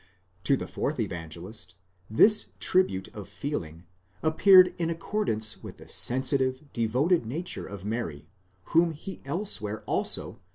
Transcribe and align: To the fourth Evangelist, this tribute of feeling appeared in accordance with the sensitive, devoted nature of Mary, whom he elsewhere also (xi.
To 0.45 0.57
the 0.57 0.65
fourth 0.65 0.99
Evangelist, 0.99 1.75
this 2.09 2.47
tribute 2.59 3.09
of 3.09 3.29
feeling 3.29 3.83
appeared 4.23 4.73
in 4.79 4.89
accordance 4.89 5.61
with 5.61 5.77
the 5.77 5.87
sensitive, 5.87 6.63
devoted 6.73 7.23
nature 7.23 7.67
of 7.67 7.85
Mary, 7.85 8.25
whom 8.73 8.93
he 8.93 9.21
elsewhere 9.25 9.83
also 9.85 10.37
(xi. 10.37 10.39